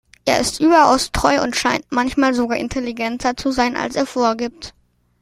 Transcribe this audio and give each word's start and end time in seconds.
Er 0.25 0.39
ist 0.39 0.59
überaus 0.59 1.11
treu 1.11 1.43
und 1.43 1.55
scheint 1.55 1.85
manchmal 1.91 2.33
sogar 2.33 2.57
intelligenter 2.57 3.37
zu 3.37 3.51
sein, 3.51 3.75
als 3.77 3.95
er 3.95 4.07
vorgibt. 4.07 4.73